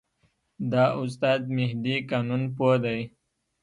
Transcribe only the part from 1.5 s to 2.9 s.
مهدي قانونپوه